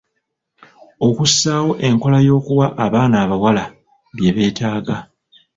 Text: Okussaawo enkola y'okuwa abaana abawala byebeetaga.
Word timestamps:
Okussaawo 1.07 1.71
enkola 1.87 2.17
y'okuwa 2.27 2.67
abaana 2.85 3.15
abawala 3.23 3.63
byebeetaga. 4.15 4.97